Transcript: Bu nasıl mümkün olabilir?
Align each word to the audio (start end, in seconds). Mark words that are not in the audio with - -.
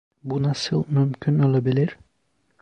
Bu 0.23 0.43
nasıl 0.43 0.83
mümkün 0.87 1.39
olabilir? 1.39 1.97